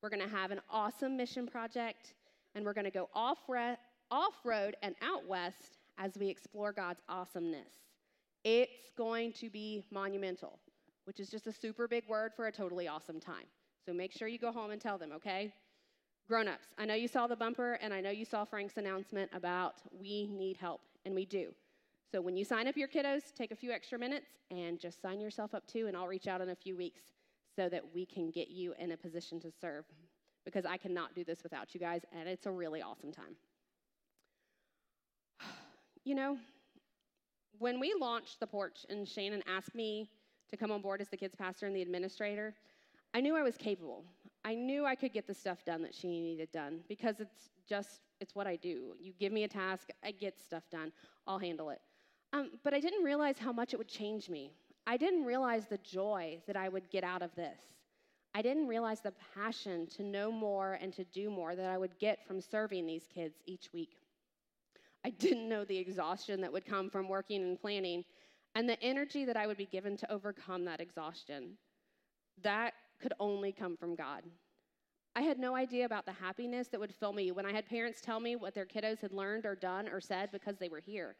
We're 0.00 0.08
going 0.08 0.22
to 0.22 0.28
have 0.28 0.52
an 0.52 0.60
awesome 0.70 1.16
mission 1.16 1.44
project, 1.46 2.14
and 2.54 2.64
we're 2.64 2.72
going 2.72 2.84
to 2.84 2.90
go 2.92 3.10
off 3.12 3.38
road 3.48 4.76
and 4.80 4.94
out 5.02 5.26
west 5.26 5.78
as 5.98 6.12
we 6.16 6.28
explore 6.28 6.72
God's 6.72 7.00
awesomeness. 7.08 7.72
It's 8.44 8.92
going 8.96 9.32
to 9.32 9.50
be 9.50 9.82
monumental, 9.90 10.60
which 11.04 11.18
is 11.18 11.30
just 11.30 11.48
a 11.48 11.52
super 11.52 11.88
big 11.88 12.04
word 12.08 12.32
for 12.36 12.46
a 12.46 12.52
totally 12.52 12.86
awesome 12.86 13.18
time. 13.18 13.46
So 13.84 13.92
make 13.92 14.12
sure 14.12 14.28
you 14.28 14.38
go 14.38 14.52
home 14.52 14.70
and 14.70 14.80
tell 14.80 14.98
them, 14.98 15.10
okay? 15.16 15.52
Grown 16.28 16.46
ups, 16.46 16.68
I 16.78 16.84
know 16.84 16.94
you 16.94 17.08
saw 17.08 17.26
the 17.26 17.36
bumper 17.36 17.74
and 17.82 17.92
I 17.92 18.00
know 18.00 18.10
you 18.10 18.24
saw 18.24 18.44
Frank's 18.44 18.76
announcement 18.76 19.30
about 19.34 19.74
we 19.92 20.28
need 20.28 20.56
help, 20.58 20.80
and 21.04 21.12
we 21.12 21.26
do. 21.26 21.52
So 22.14 22.20
when 22.20 22.36
you 22.36 22.44
sign 22.44 22.68
up 22.68 22.76
your 22.76 22.86
kiddos, 22.86 23.34
take 23.36 23.50
a 23.50 23.56
few 23.56 23.72
extra 23.72 23.98
minutes 23.98 24.28
and 24.52 24.78
just 24.78 25.02
sign 25.02 25.20
yourself 25.20 25.52
up 25.52 25.66
too, 25.66 25.88
and 25.88 25.96
I'll 25.96 26.06
reach 26.06 26.28
out 26.28 26.40
in 26.40 26.50
a 26.50 26.54
few 26.54 26.76
weeks 26.76 27.02
so 27.56 27.68
that 27.68 27.82
we 27.92 28.06
can 28.06 28.30
get 28.30 28.50
you 28.50 28.72
in 28.78 28.92
a 28.92 28.96
position 28.96 29.40
to 29.40 29.50
serve 29.50 29.84
because 30.44 30.64
I 30.64 30.76
cannot 30.76 31.16
do 31.16 31.24
this 31.24 31.42
without 31.42 31.74
you 31.74 31.80
guys, 31.80 32.02
and 32.16 32.28
it's 32.28 32.46
a 32.46 32.52
really 32.52 32.82
awesome 32.82 33.10
time. 33.10 33.34
You 36.04 36.14
know, 36.14 36.38
when 37.58 37.80
we 37.80 37.92
launched 37.98 38.38
the 38.38 38.46
porch 38.46 38.86
and 38.88 39.08
Shannon 39.08 39.42
asked 39.48 39.74
me 39.74 40.08
to 40.50 40.56
come 40.56 40.70
on 40.70 40.82
board 40.82 41.00
as 41.00 41.08
the 41.08 41.16
kids 41.16 41.34
pastor 41.34 41.66
and 41.66 41.74
the 41.74 41.82
administrator, 41.82 42.54
I 43.12 43.22
knew 43.22 43.34
I 43.34 43.42
was 43.42 43.56
capable. 43.56 44.04
I 44.44 44.54
knew 44.54 44.86
I 44.86 44.94
could 44.94 45.12
get 45.12 45.26
the 45.26 45.34
stuff 45.34 45.64
done 45.64 45.82
that 45.82 45.96
she 45.96 46.20
needed 46.20 46.52
done 46.52 46.84
because 46.88 47.18
it's 47.18 47.50
just 47.68 48.02
it's 48.20 48.36
what 48.36 48.46
I 48.46 48.54
do. 48.54 48.94
You 49.00 49.14
give 49.18 49.32
me 49.32 49.42
a 49.42 49.48
task, 49.48 49.88
I 50.04 50.12
get 50.12 50.38
stuff 50.40 50.62
done. 50.70 50.92
I'll 51.26 51.40
handle 51.40 51.70
it. 51.70 51.80
Um, 52.34 52.50
but 52.64 52.74
I 52.74 52.80
didn't 52.80 53.04
realize 53.04 53.38
how 53.38 53.52
much 53.52 53.72
it 53.72 53.76
would 53.76 53.88
change 53.88 54.28
me. 54.28 54.50
I 54.88 54.96
didn't 54.96 55.24
realize 55.24 55.66
the 55.66 55.78
joy 55.78 56.42
that 56.48 56.56
I 56.56 56.68
would 56.68 56.90
get 56.90 57.04
out 57.04 57.22
of 57.22 57.32
this. 57.36 57.60
I 58.34 58.42
didn't 58.42 58.66
realize 58.66 59.00
the 59.00 59.14
passion 59.36 59.86
to 59.96 60.02
know 60.02 60.32
more 60.32 60.76
and 60.82 60.92
to 60.94 61.04
do 61.04 61.30
more 61.30 61.54
that 61.54 61.70
I 61.70 61.78
would 61.78 61.96
get 62.00 62.26
from 62.26 62.40
serving 62.40 62.86
these 62.86 63.06
kids 63.06 63.36
each 63.46 63.72
week. 63.72 63.98
I 65.04 65.10
didn't 65.10 65.48
know 65.48 65.64
the 65.64 65.78
exhaustion 65.78 66.40
that 66.40 66.52
would 66.52 66.66
come 66.66 66.90
from 66.90 67.08
working 67.08 67.40
and 67.42 67.60
planning 67.60 68.04
and 68.56 68.68
the 68.68 68.82
energy 68.82 69.24
that 69.26 69.36
I 69.36 69.46
would 69.46 69.56
be 69.56 69.66
given 69.66 69.96
to 69.98 70.12
overcome 70.12 70.64
that 70.64 70.80
exhaustion. 70.80 71.56
That 72.42 72.74
could 73.00 73.12
only 73.20 73.52
come 73.52 73.76
from 73.76 73.94
God. 73.94 74.24
I 75.14 75.22
had 75.22 75.38
no 75.38 75.54
idea 75.54 75.84
about 75.84 76.04
the 76.04 76.12
happiness 76.12 76.66
that 76.68 76.80
would 76.80 76.94
fill 76.94 77.12
me 77.12 77.30
when 77.30 77.46
I 77.46 77.52
had 77.52 77.68
parents 77.68 78.00
tell 78.00 78.18
me 78.18 78.34
what 78.34 78.54
their 78.54 78.66
kiddos 78.66 79.00
had 79.00 79.12
learned 79.12 79.46
or 79.46 79.54
done 79.54 79.88
or 79.88 80.00
said 80.00 80.32
because 80.32 80.56
they 80.58 80.68
were 80.68 80.80
here. 80.80 81.14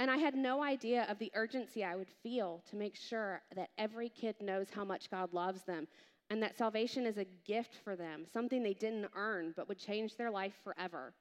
And 0.00 0.10
I 0.10 0.16
had 0.16 0.34
no 0.34 0.62
idea 0.62 1.04
of 1.10 1.18
the 1.18 1.30
urgency 1.34 1.84
I 1.84 1.94
would 1.94 2.08
feel 2.22 2.62
to 2.70 2.76
make 2.76 2.96
sure 2.96 3.42
that 3.54 3.68
every 3.76 4.08
kid 4.08 4.34
knows 4.40 4.68
how 4.74 4.82
much 4.82 5.10
God 5.10 5.34
loves 5.34 5.62
them 5.64 5.86
and 6.30 6.42
that 6.42 6.56
salvation 6.56 7.04
is 7.04 7.18
a 7.18 7.26
gift 7.44 7.74
for 7.84 7.96
them, 7.96 8.24
something 8.32 8.62
they 8.62 8.72
didn't 8.72 9.10
earn 9.14 9.52
but 9.54 9.68
would 9.68 9.78
change 9.78 10.16
their 10.16 10.30
life 10.30 10.54
forever. 10.64 11.12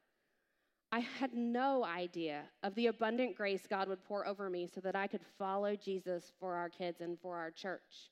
I 0.94 1.00
had 1.00 1.34
no 1.34 1.84
idea 1.84 2.44
of 2.64 2.74
the 2.76 2.88
abundant 2.88 3.36
grace 3.36 3.64
God 3.70 3.90
would 3.90 4.02
pour 4.06 4.26
over 4.26 4.50
me 4.50 4.66
so 4.74 4.80
that 4.80 4.96
I 4.96 5.08
could 5.08 5.26
follow 5.38 5.76
Jesus 5.76 6.32
for 6.40 6.56
our 6.56 6.70
kids 6.70 7.02
and 7.02 7.20
for 7.20 7.36
our 7.36 7.52
church. 7.52 8.10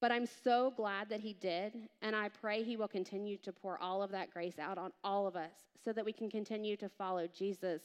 But 0.00 0.10
I'm 0.10 0.26
so 0.26 0.72
glad 0.76 1.08
that 1.08 1.20
He 1.20 1.34
did, 1.34 1.88
and 2.02 2.16
I 2.16 2.30
pray 2.30 2.64
He 2.64 2.76
will 2.76 2.88
continue 2.88 3.36
to 3.38 3.52
pour 3.52 3.80
all 3.80 4.02
of 4.02 4.10
that 4.10 4.32
grace 4.32 4.58
out 4.58 4.76
on 4.76 4.90
all 5.04 5.28
of 5.28 5.36
us 5.36 5.54
so 5.84 5.92
that 5.92 6.04
we 6.04 6.12
can 6.12 6.28
continue 6.28 6.76
to 6.78 6.88
follow 6.88 7.28
Jesus 7.28 7.80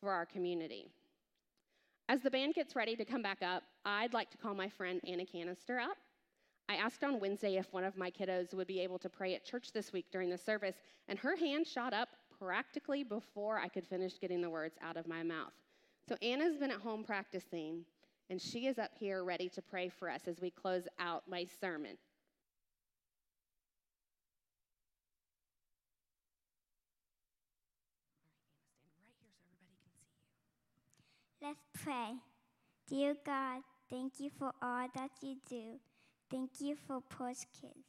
for 0.00 0.12
our 0.12 0.24
community. 0.24 0.92
As 2.08 2.20
the 2.20 2.30
band 2.30 2.54
gets 2.54 2.76
ready 2.76 2.94
to 2.94 3.04
come 3.04 3.20
back 3.20 3.42
up, 3.42 3.64
I'd 3.84 4.14
like 4.14 4.30
to 4.30 4.38
call 4.38 4.54
my 4.54 4.68
friend 4.68 5.00
Anna 5.04 5.26
Canister 5.26 5.80
up. 5.80 5.96
I 6.68 6.76
asked 6.76 7.02
on 7.02 7.18
Wednesday 7.18 7.56
if 7.56 7.72
one 7.72 7.82
of 7.82 7.96
my 7.96 8.12
kiddos 8.12 8.54
would 8.54 8.68
be 8.68 8.78
able 8.78 8.98
to 9.00 9.08
pray 9.08 9.34
at 9.34 9.44
church 9.44 9.72
this 9.72 9.92
week 9.92 10.06
during 10.12 10.30
the 10.30 10.38
service, 10.38 10.76
and 11.08 11.18
her 11.18 11.34
hand 11.34 11.66
shot 11.66 11.92
up 11.92 12.10
practically 12.38 13.02
before 13.02 13.58
I 13.58 13.66
could 13.66 13.84
finish 13.84 14.20
getting 14.20 14.40
the 14.40 14.50
words 14.50 14.76
out 14.80 14.96
of 14.96 15.08
my 15.08 15.24
mouth. 15.24 15.52
So 16.08 16.14
Anna's 16.22 16.56
been 16.56 16.70
at 16.70 16.80
home 16.80 17.02
practicing, 17.02 17.84
and 18.30 18.40
she 18.40 18.68
is 18.68 18.78
up 18.78 18.92
here 18.96 19.24
ready 19.24 19.48
to 19.48 19.60
pray 19.60 19.88
for 19.88 20.08
us 20.08 20.28
as 20.28 20.40
we 20.40 20.50
close 20.50 20.86
out 21.00 21.24
my 21.28 21.44
sermon. 21.60 21.98
Let's 31.46 31.84
pray. 31.84 32.14
Dear 32.88 33.14
God, 33.24 33.62
thank 33.88 34.18
you 34.18 34.30
for 34.36 34.50
all 34.60 34.88
that 34.96 35.10
you 35.22 35.36
do. 35.48 35.78
Thank 36.28 36.50
you 36.58 36.74
for 36.88 37.00
Porch 37.00 37.46
Kids. 37.60 37.86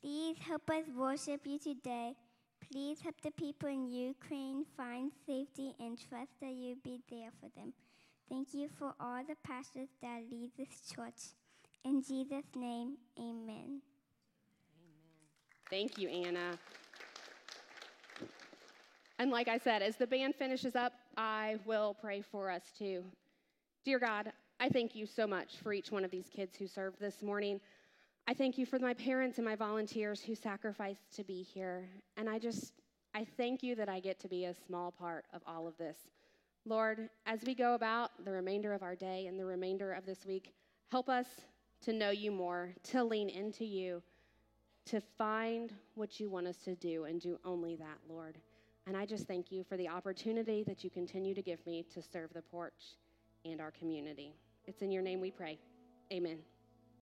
Please 0.00 0.36
help 0.40 0.68
us 0.68 0.86
worship 0.96 1.42
you 1.44 1.60
today. 1.60 2.14
Please 2.68 3.00
help 3.00 3.20
the 3.20 3.30
people 3.30 3.68
in 3.68 3.86
Ukraine 3.86 4.64
find 4.76 5.12
safety 5.24 5.76
and 5.78 5.96
trust 5.96 6.32
that 6.40 6.50
you'll 6.50 6.82
be 6.82 6.98
there 7.08 7.30
for 7.40 7.48
them. 7.56 7.72
Thank 8.28 8.52
you 8.52 8.68
for 8.76 8.94
all 8.98 9.22
the 9.28 9.36
pastors 9.46 9.90
that 10.00 10.22
lead 10.28 10.50
this 10.58 10.90
church. 10.92 11.36
In 11.84 12.02
Jesus' 12.02 12.50
name, 12.56 12.96
amen. 13.16 13.80
Amen. 14.80 15.18
Thank 15.70 15.98
you, 15.98 16.08
Anna. 16.08 16.58
And 19.20 19.30
like 19.30 19.46
I 19.46 19.58
said, 19.58 19.82
as 19.82 19.94
the 19.94 20.06
band 20.08 20.34
finishes 20.34 20.74
up, 20.74 20.92
I 21.16 21.56
will 21.66 21.94
pray 22.00 22.22
for 22.22 22.50
us 22.50 22.62
too. 22.76 23.04
Dear 23.84 23.98
God, 23.98 24.32
I 24.60 24.68
thank 24.68 24.94
you 24.94 25.06
so 25.06 25.26
much 25.26 25.56
for 25.62 25.72
each 25.72 25.90
one 25.90 26.04
of 26.04 26.10
these 26.10 26.28
kids 26.34 26.56
who 26.56 26.66
served 26.66 27.00
this 27.00 27.22
morning. 27.22 27.60
I 28.28 28.34
thank 28.34 28.56
you 28.56 28.64
for 28.64 28.78
my 28.78 28.94
parents 28.94 29.38
and 29.38 29.44
my 29.44 29.56
volunteers 29.56 30.22
who 30.22 30.34
sacrificed 30.34 31.14
to 31.16 31.24
be 31.24 31.42
here. 31.42 31.88
And 32.16 32.30
I 32.30 32.38
just, 32.38 32.72
I 33.14 33.26
thank 33.36 33.62
you 33.62 33.74
that 33.74 33.88
I 33.88 34.00
get 34.00 34.20
to 34.20 34.28
be 34.28 34.44
a 34.44 34.54
small 34.66 34.92
part 34.92 35.24
of 35.34 35.42
all 35.46 35.66
of 35.66 35.76
this. 35.76 35.96
Lord, 36.64 37.10
as 37.26 37.40
we 37.44 37.54
go 37.54 37.74
about 37.74 38.24
the 38.24 38.30
remainder 38.30 38.72
of 38.72 38.82
our 38.82 38.94
day 38.94 39.26
and 39.26 39.38
the 39.38 39.44
remainder 39.44 39.92
of 39.92 40.06
this 40.06 40.24
week, 40.24 40.54
help 40.90 41.08
us 41.08 41.26
to 41.82 41.92
know 41.92 42.10
you 42.10 42.30
more, 42.30 42.72
to 42.84 43.02
lean 43.02 43.28
into 43.28 43.64
you, 43.64 44.00
to 44.86 45.00
find 45.18 45.72
what 45.96 46.20
you 46.20 46.30
want 46.30 46.46
us 46.46 46.58
to 46.58 46.76
do 46.76 47.04
and 47.04 47.20
do 47.20 47.38
only 47.44 47.74
that, 47.76 47.98
Lord. 48.08 48.38
And 48.86 48.96
I 48.96 49.06
just 49.06 49.26
thank 49.26 49.52
you 49.52 49.64
for 49.64 49.76
the 49.76 49.88
opportunity 49.88 50.64
that 50.64 50.82
you 50.82 50.90
continue 50.90 51.34
to 51.34 51.42
give 51.42 51.64
me 51.66 51.84
to 51.94 52.02
serve 52.02 52.32
the 52.32 52.42
porch 52.42 52.96
and 53.44 53.60
our 53.60 53.70
community. 53.70 54.34
It's 54.66 54.82
in 54.82 54.90
your 54.90 55.02
name 55.02 55.20
we 55.20 55.30
pray. 55.30 55.58
Amen. 56.12 56.38